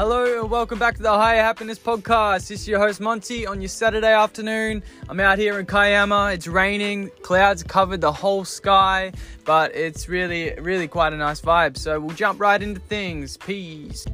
[0.00, 2.48] Hello and welcome back to the Higher Happiness Podcast.
[2.48, 4.82] This is your host Monty on your Saturday afternoon.
[5.10, 6.32] I'm out here in Kiama.
[6.32, 9.12] It's raining, clouds covered the whole sky,
[9.44, 11.76] but it's really, really quite a nice vibe.
[11.76, 13.36] So we'll jump right into things.
[13.36, 14.06] Peace.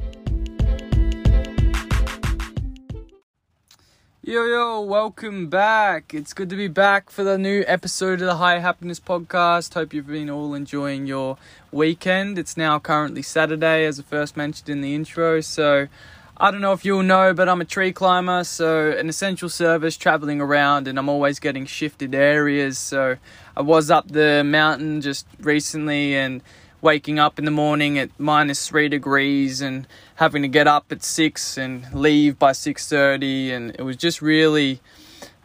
[4.27, 6.13] Yo, yo, welcome back.
[6.13, 9.73] It's good to be back for the new episode of the High Happiness Podcast.
[9.73, 11.37] Hope you've been all enjoying your
[11.71, 12.37] weekend.
[12.37, 15.39] It's now currently Saturday, as I first mentioned in the intro.
[15.39, 15.87] So,
[16.35, 19.95] I don't know if you'll know, but I'm a tree climber, so an essential service
[19.95, 22.77] traveling around, and I'm always getting shifted areas.
[22.77, 23.15] So,
[23.55, 26.41] I was up the mountain just recently and
[26.81, 31.03] waking up in the morning at minus three degrees and having to get up at
[31.03, 34.79] six and leave by six thirty, and it was just really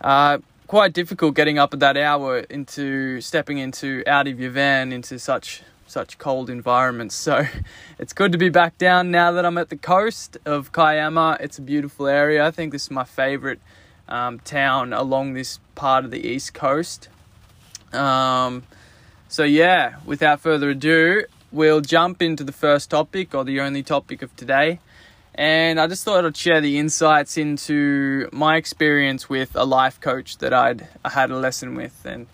[0.01, 4.93] uh, quite difficult getting up at that hour into stepping into out of your van
[4.93, 7.15] into such such cold environments.
[7.15, 7.47] So
[7.99, 11.37] it's good to be back down now that I'm at the coast of Kiama.
[11.41, 12.47] It's a beautiful area.
[12.47, 13.61] I think this is my favorite
[14.09, 17.09] um, town along this part of the east coast.
[17.93, 18.63] Um,
[19.33, 24.21] so, yeah, without further ado, we'll jump into the first topic or the only topic
[24.21, 24.79] of today.
[25.35, 30.37] And I just thought I'd share the insights into my experience with a life coach
[30.37, 32.27] that I'd I had a lesson with, and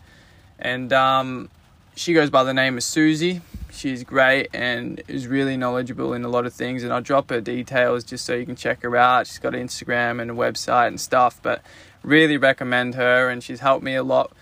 [0.58, 1.50] and um,
[1.94, 3.42] she goes by the name of Susie.
[3.70, 6.82] She's great and is really knowledgeable in a lot of things.
[6.82, 9.28] And I'll drop her details just so you can check her out.
[9.28, 11.62] She's got an Instagram and a website and stuff, but
[12.02, 13.30] really recommend her.
[13.30, 14.32] And she's helped me a lot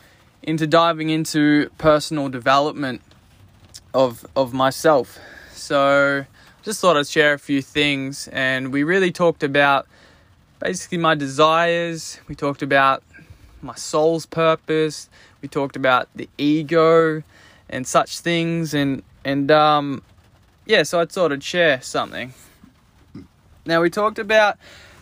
[0.47, 3.03] into diving into personal development
[3.93, 5.19] of of myself.
[5.53, 6.25] So
[6.63, 9.87] just thought I'd share a few things and we really talked about
[10.61, 13.03] basically my desires, we talked about
[13.61, 15.11] my soul's purpose,
[15.43, 17.23] we talked about the ego
[17.69, 20.03] and such things and and um
[20.65, 22.35] yeah, so I thought I'd share something.
[23.65, 24.59] Now we talked about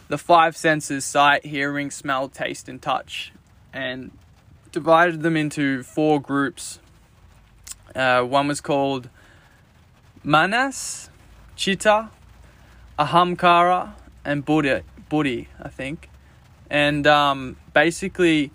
[0.09, 3.33] the five senses sight, hearing, smell, taste and touch
[3.73, 4.11] and
[4.75, 6.81] divided them into four groups.
[7.95, 9.09] Uh, one was called
[10.25, 11.09] Manas,
[11.55, 12.11] Chitta,
[12.99, 13.93] Ahamkara,
[14.25, 16.11] and Buddha, Buddhi, I think.
[16.69, 18.51] And um, basically,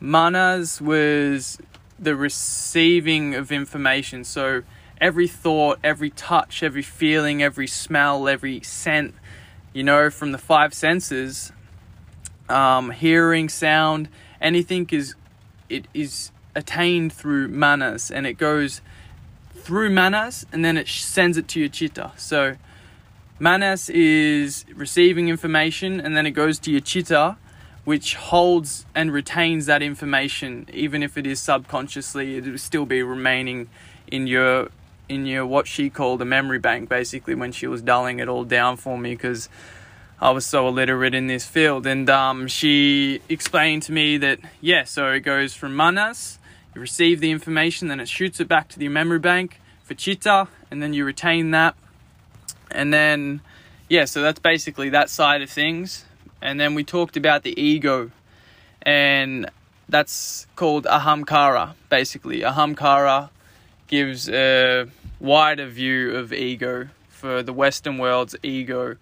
[0.00, 1.58] Manas was
[1.98, 4.24] the receiving of information.
[4.24, 4.64] So
[5.00, 9.14] every thought, every touch, every feeling, every smell, every scent,
[9.72, 11.52] you know, from the five senses,
[12.50, 14.10] um, hearing, sound,
[14.42, 15.14] anything is
[15.68, 18.80] it is attained through manas and it goes
[19.54, 22.12] through manas and then it sends it to your chitta.
[22.16, 22.56] So
[23.38, 27.36] manas is receiving information and then it goes to your chitta
[27.84, 33.02] which holds and retains that information even if it is subconsciously it will still be
[33.02, 33.68] remaining
[34.08, 34.68] in your
[35.08, 38.44] in your what she called a memory bank basically when she was dulling it all
[38.44, 39.48] down for me because
[40.20, 41.86] I was so illiterate in this field.
[41.86, 46.38] And um, she explained to me that, yeah, so it goes from manas,
[46.74, 50.48] you receive the information, then it shoots it back to the memory bank for chitta,
[50.70, 51.76] and then you retain that.
[52.70, 53.40] And then,
[53.88, 56.04] yeah, so that's basically that side of things.
[56.42, 58.10] And then we talked about the ego,
[58.82, 59.48] and
[59.88, 62.40] that's called ahamkara, basically.
[62.40, 63.30] Ahamkara
[63.86, 64.86] gives a
[65.20, 68.96] wider view of ego for the Western world's ego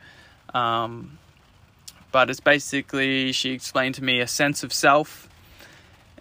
[0.57, 1.19] um,
[2.13, 5.29] but it's basically she explained to me a sense of self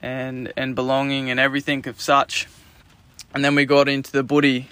[0.01, 2.47] and and belonging and everything of such.
[3.33, 4.67] And then we got into the buddhi,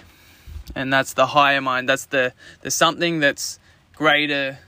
[0.74, 1.88] and that's the higher mind.
[1.88, 3.58] That's the the something that's
[3.94, 4.58] greater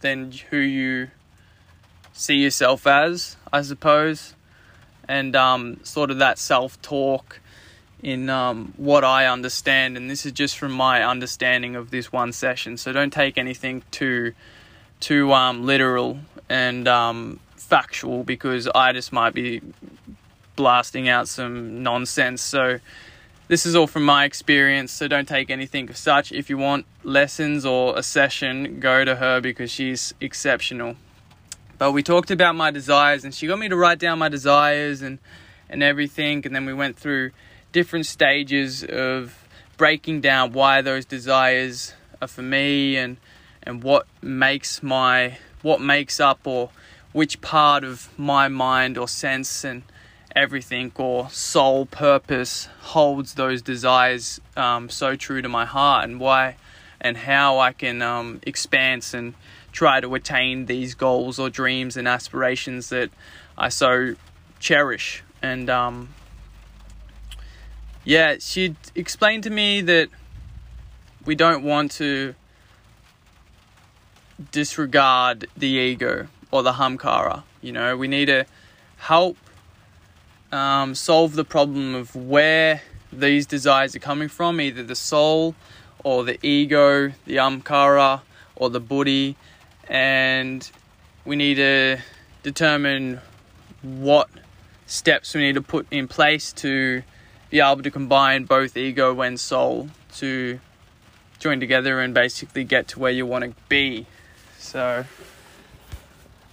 [0.00, 1.10] than who you
[2.12, 4.34] see yourself as, I suppose,
[5.08, 7.40] and um, sort of that self talk
[8.02, 12.32] in um, what I understand, and this is just from my understanding of this one
[12.32, 12.76] session.
[12.76, 14.32] So don't take anything too
[14.98, 16.18] too um, literal
[16.48, 19.60] and um, factual because I just might be
[20.56, 22.40] blasting out some nonsense.
[22.40, 22.80] So
[23.48, 24.92] this is all from my experience.
[24.92, 26.32] So don't take anything of such.
[26.32, 30.96] If you want lessons or a session, go to her because she's exceptional.
[31.78, 35.02] But we talked about my desires, and she got me to write down my desires
[35.02, 35.18] and
[35.68, 37.32] and everything, and then we went through
[37.76, 39.46] different stages of
[39.76, 41.92] breaking down why those desires
[42.22, 43.18] are for me and
[43.62, 46.70] and what makes my what makes up or
[47.12, 49.82] which part of my mind or sense and
[50.34, 56.56] everything or soul purpose holds those desires um, so true to my heart and why
[56.98, 59.34] and how I can um, expand and
[59.70, 63.10] try to attain these goals or dreams and aspirations that
[63.58, 64.14] I so
[64.60, 65.22] cherish.
[65.42, 66.08] And um,
[68.06, 70.08] yeah, she explained to me that
[71.24, 72.36] we don't want to
[74.52, 77.42] disregard the ego or the hamkara.
[77.60, 78.46] You know, we need to
[78.98, 79.36] help
[80.52, 82.80] um, solve the problem of where
[83.12, 85.56] these desires are coming from, either the soul
[86.04, 88.20] or the ego, the amkara
[88.54, 89.34] or the buddhi,
[89.88, 90.70] and
[91.24, 91.98] we need to
[92.44, 93.20] determine
[93.82, 94.28] what
[94.86, 97.02] steps we need to put in place to
[97.50, 100.58] be able to combine both ego and soul to
[101.38, 104.06] join together and basically get to where you want to be.
[104.58, 105.04] So,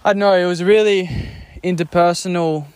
[0.04, 1.08] I don't know, it was really
[1.62, 2.66] interpersonal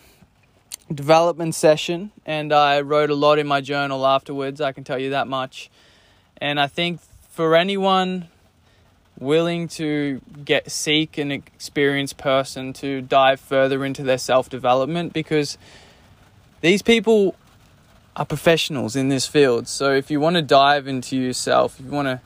[0.92, 5.10] development session, and I wrote a lot in my journal afterwards, I can tell you
[5.10, 5.70] that much.
[6.38, 7.00] And I think
[7.30, 8.28] for anyone
[9.18, 15.58] willing to get seek an experienced person to dive further into their self development because
[16.60, 17.34] these people
[18.18, 19.68] are professionals in this field.
[19.68, 22.20] So if you want to dive into yourself, if you want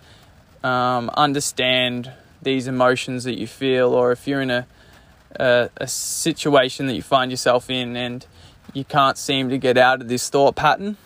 [0.62, 2.10] to um, understand
[2.40, 4.66] these emotions that you feel, or if you're in a,
[5.38, 8.26] a a situation that you find yourself in and
[8.72, 10.96] you can't seem to get out of this thought pattern,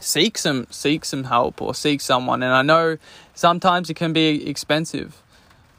[0.00, 2.42] seek some seek some help or seek someone.
[2.42, 2.98] And I know
[3.34, 5.22] sometimes it can be expensive,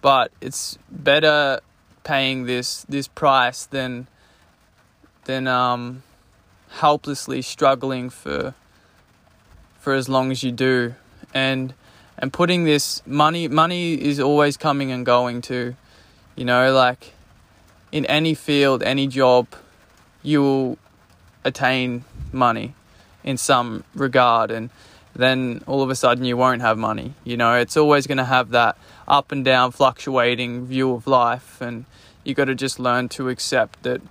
[0.01, 1.59] but it's better
[2.05, 4.07] paying this this price than
[5.25, 6.03] than um
[6.79, 8.53] helplessly struggling for
[9.79, 10.95] for as long as you do.
[11.33, 11.73] And
[12.17, 15.75] and putting this money money is always coming and going too.
[16.35, 17.13] You know, like
[17.91, 19.47] in any field, any job,
[20.21, 20.77] you will
[21.43, 22.73] attain money
[23.23, 24.69] in some regard and
[25.15, 27.13] then all of a sudden you won't have money.
[27.23, 28.77] You know, it's always going to have that
[29.07, 31.85] up and down fluctuating view of life and
[32.23, 34.01] you got to just learn to accept that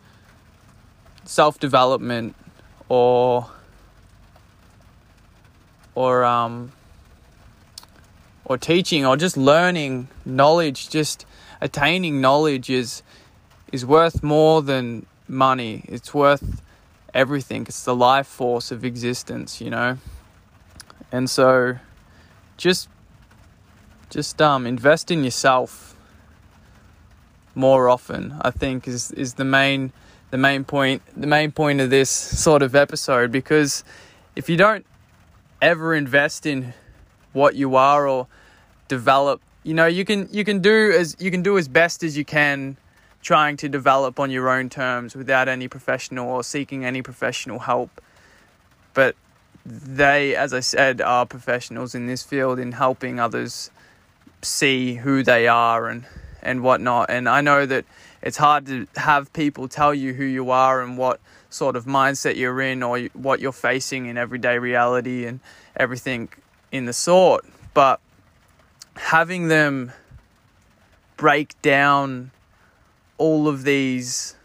[1.25, 2.37] self-development
[2.89, 3.49] or
[5.95, 6.73] or um
[8.45, 11.27] or teaching or just learning knowledge just
[11.61, 13.03] attaining knowledge is
[13.73, 16.63] is worth more than money it's worth
[17.15, 17.63] everything.
[17.63, 19.99] It's the life force of existence, you know.
[21.11, 21.77] And so,
[22.57, 22.89] just
[24.11, 25.97] just um, invest in yourself
[27.55, 28.35] more often.
[28.41, 29.93] I think is is the main
[30.33, 33.85] the main point the main point of this sort of episode because
[34.35, 34.85] if you don't
[35.61, 36.75] ever invest in
[37.33, 38.27] what you are or
[38.89, 42.17] develop you know you can you can do as you can do as best as
[42.17, 42.77] you can
[43.23, 48.01] trying to develop on your own terms without any professional or seeking any professional help.
[48.95, 49.15] But
[49.65, 53.71] they, as I said, are professionals in this field in helping others
[54.43, 56.05] see who they are and,
[56.43, 57.11] and whatnot.
[57.11, 57.85] And I know that
[58.23, 61.21] it's hard to have people tell you who you are and what
[61.51, 65.41] sort of mindset you're in or what you're facing in everyday reality and
[65.77, 66.29] everything
[66.71, 67.45] in the sort.
[67.75, 68.01] But
[68.97, 69.93] having them
[71.17, 72.31] break down
[73.19, 74.37] all of these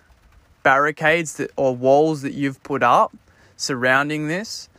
[0.64, 3.16] barricades that, or walls that you've put up
[3.56, 4.70] surrounding this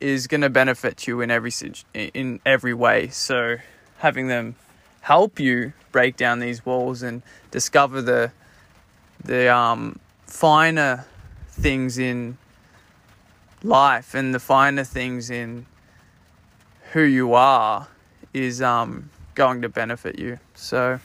[0.00, 1.52] is going to benefit you in every
[1.94, 3.08] in every way.
[3.08, 3.56] So
[3.98, 4.56] having them
[5.02, 8.32] help you break down these walls and discover the
[9.26, 11.04] the um, finer
[11.48, 12.38] things in
[13.62, 15.66] life and the finer things in
[16.92, 17.88] who you are
[18.32, 20.38] is um, going to benefit you.
[20.54, 21.00] So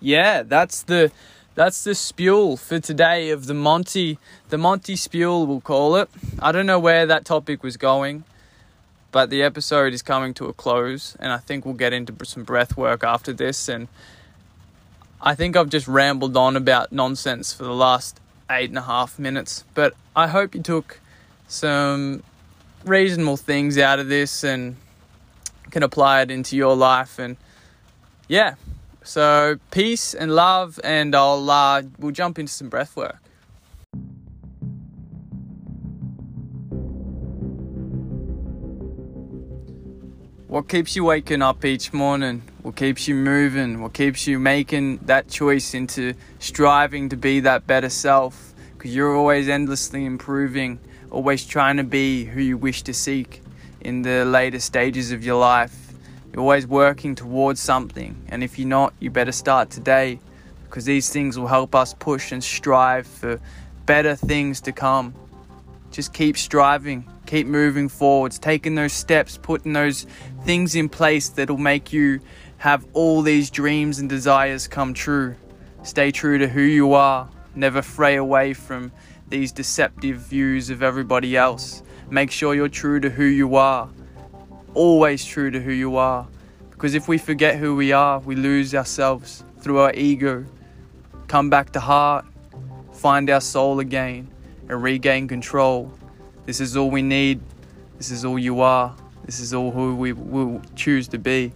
[0.00, 1.10] yeah, that's the
[1.54, 4.18] that's the spiel for today of the Monty,
[4.50, 6.10] the Monty spiel, we'll call it.
[6.38, 8.24] I don't know where that topic was going,
[9.10, 12.44] but the episode is coming to a close, and I think we'll get into some
[12.44, 13.70] breath work after this.
[13.70, 13.88] And
[15.20, 18.20] I think I've just rambled on about nonsense for the last
[18.50, 21.00] eight and a half minutes, but I hope you took
[21.48, 22.22] some
[22.84, 24.76] reasonable things out of this and
[25.70, 27.18] can apply it into your life.
[27.18, 27.36] And
[28.28, 28.54] yeah,
[29.02, 33.18] so peace and love, and I'll uh, we'll jump into some breath work.
[40.46, 42.42] What keeps you waking up each morning?
[42.66, 43.80] What keeps you moving?
[43.80, 48.54] What keeps you making that choice into striving to be that better self?
[48.72, 50.80] Because you're always endlessly improving,
[51.12, 53.40] always trying to be who you wish to seek
[53.82, 55.92] in the later stages of your life.
[56.32, 60.18] You're always working towards something, and if you're not, you better start today
[60.64, 63.38] because these things will help us push and strive for
[63.86, 65.14] better things to come.
[65.92, 70.04] Just keep striving, keep moving forwards, taking those steps, putting those
[70.44, 72.20] things in place that'll make you
[72.58, 75.36] have all these dreams and desires come true.
[75.82, 78.92] Stay true to who you are, never fray away from
[79.28, 81.82] these deceptive views of everybody else.
[82.10, 83.90] Make sure you're true to who you are
[84.76, 86.28] always true to who you are
[86.70, 90.44] Because if we forget who we are, we lose ourselves through our ego.
[91.26, 92.26] Come back to heart,
[92.92, 94.28] find our soul again,
[94.68, 95.90] and regain control.
[96.44, 97.40] This is all we need.
[97.96, 98.94] This is all you are.
[99.24, 101.52] This is all who we will choose to be.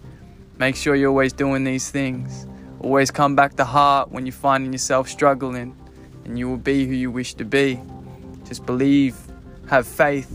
[0.61, 2.47] Make sure you're always doing these things.
[2.81, 5.75] Always come back to heart when you're finding yourself struggling,
[6.27, 7.81] and you will be who you wish to be.
[8.45, 9.17] Just believe,
[9.71, 10.31] have faith,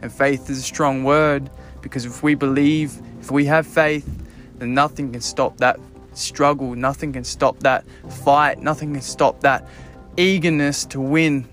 [0.00, 1.50] and faith is a strong word
[1.82, 4.08] because if we believe, if we have faith,
[4.56, 5.78] then nothing can stop that
[6.14, 7.84] struggle, nothing can stop that
[8.24, 9.68] fight, nothing can stop that
[10.16, 11.46] eagerness to win.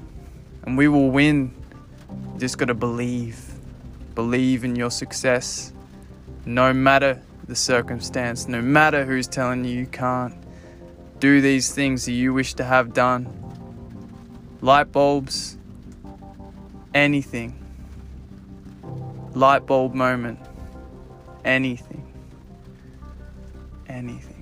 [0.61, 1.53] And we will win.
[2.35, 3.53] You just got to believe.
[4.15, 5.73] Believe in your success
[6.45, 7.21] no matter
[7.53, 10.33] the circumstance, no matter who's telling you you can't.
[11.19, 13.27] Do these things that you wish to have done.
[14.61, 15.59] Light bulbs,
[16.95, 17.53] anything.
[19.35, 20.39] Light bulb moment,
[21.45, 22.03] anything.
[23.87, 24.41] Anything.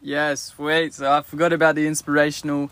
[0.00, 2.70] Yes, wait, so I forgot about the inspirational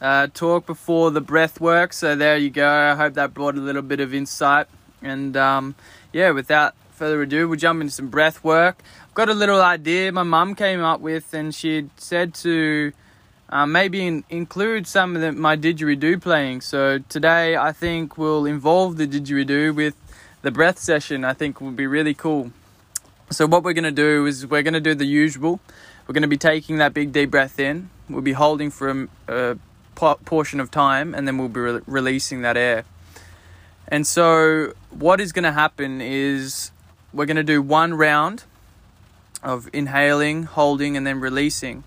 [0.00, 1.92] uh, talk before the breath work.
[1.92, 2.68] So there you go.
[2.68, 4.66] I hope that brought a little bit of insight.
[5.02, 5.74] And um,
[6.12, 8.82] yeah, without further ado, we'll jump into some breath work.
[9.04, 12.92] I've got a little idea my mum came up with, and she said to
[13.48, 16.60] uh, maybe in, include some of the, my didgeridoo playing.
[16.62, 19.94] So today, I think we'll involve the didgeridoo with
[20.42, 21.24] the breath session.
[21.24, 22.52] I think will be really cool.
[23.30, 25.60] So what we're gonna do is we're gonna do the usual.
[26.06, 27.90] We're gonna be taking that big deep breath in.
[28.08, 29.58] We'll be holding for a, a
[29.96, 32.84] portion of time and then we'll be re- releasing that air.
[33.88, 36.70] And so, what is going to happen is
[37.12, 38.44] we're going to do one round
[39.42, 41.84] of inhaling, holding, and then releasing.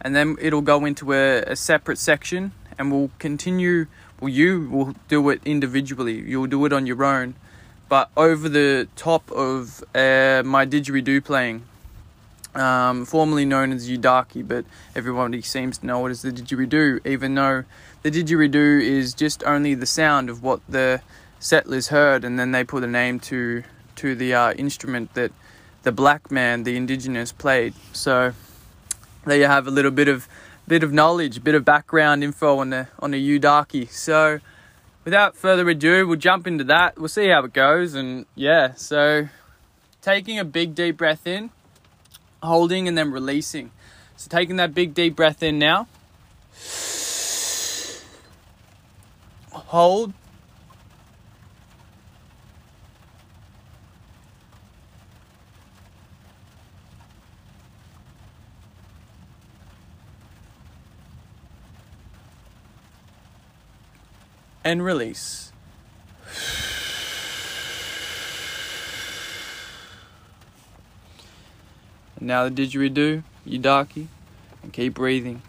[0.00, 3.86] And then it'll go into a, a separate section and we'll continue.
[4.20, 7.34] Well, you will do it individually, you'll do it on your own,
[7.88, 11.62] but over the top of uh, my didgeridoo playing
[12.56, 17.34] um, formerly known as Yidaki, but everybody seems to know it as the didgeridoo, even
[17.34, 17.64] though
[18.02, 21.00] the didgeridoo is just only the sound of what the
[21.38, 23.62] settlers heard, and then they put a name to
[23.96, 25.32] to the uh, instrument that
[25.82, 27.74] the black man, the indigenous, played.
[27.92, 28.32] So
[29.24, 30.28] there you have a little bit of
[30.66, 33.88] bit of knowledge, bit of background info on the on the Yidaki.
[33.90, 34.40] So
[35.04, 36.98] without further ado, we'll jump into that.
[36.98, 39.28] We'll see how it goes, and yeah, so
[40.00, 41.50] taking a big deep breath in
[42.42, 43.70] holding and then releasing.
[44.16, 45.88] So taking that big deep breath in now.
[49.52, 50.12] Hold.
[64.64, 65.45] And release.
[72.26, 74.08] Now the didgeridoo, you Yidaki,
[74.64, 75.42] and keep breathing.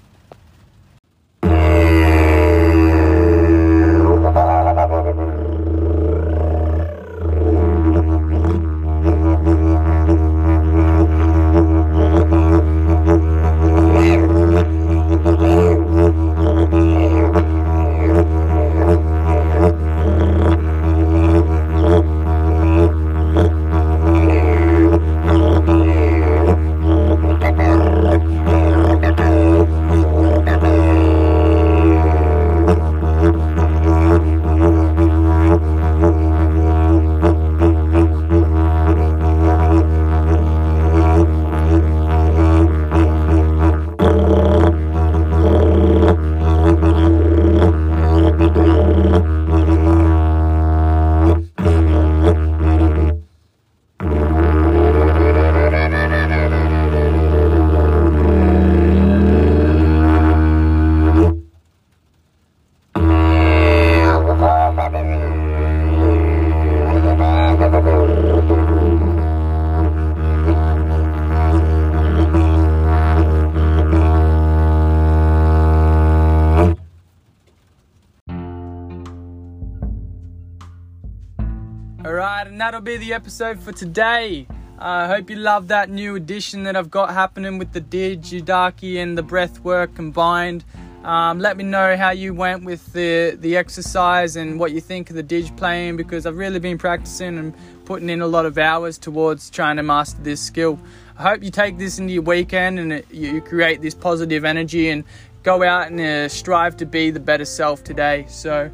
[82.67, 84.45] That'll be the episode for today.
[84.77, 89.01] I uh, hope you love that new addition that I've got happening with the Digidaki
[89.01, 90.65] and the breath work combined.
[91.05, 95.09] Um, let me know how you went with the, the exercise and what you think
[95.09, 97.55] of the Dig playing because I've really been practicing and
[97.86, 100.77] putting in a lot of hours towards trying to master this skill.
[101.17, 104.89] I hope you take this into your weekend and it, you create this positive energy
[104.89, 105.05] and
[105.43, 108.25] go out and uh, strive to be the better self today.
[108.27, 108.69] So,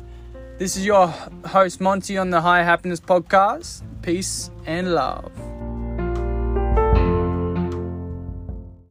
[0.59, 1.07] This is your
[1.45, 3.81] host, Monty, on the High Happiness Podcast.
[4.03, 5.31] Peace and love.